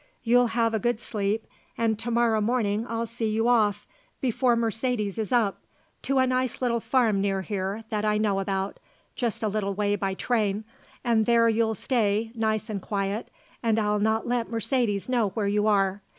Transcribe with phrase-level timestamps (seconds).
[0.23, 1.45] You'll have a good sleep
[1.77, 3.85] and to morrow morning I'll see you off,
[4.19, 5.61] before Mercedes is up,
[6.01, 8.79] to a nice little farm near here that I know about
[9.15, 10.63] just a little way by train
[11.03, 13.29] and there you'll stay, nice and quiet,
[13.61, 16.01] and I'll not let Mercedes know where you are.